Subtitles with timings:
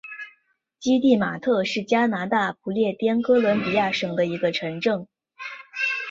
[0.79, 5.07] 基蒂马特是加拿大不列颠哥伦比亚省的一个城镇。